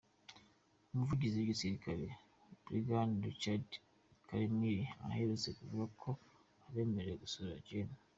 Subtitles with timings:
[0.93, 2.05] Umuvugizi w’ igisirikare
[2.63, 2.87] Brig
[3.27, 3.67] Richard
[4.27, 6.09] Karemire aherutse kuvuga ko
[6.67, 7.89] abemerewe gusura Gen.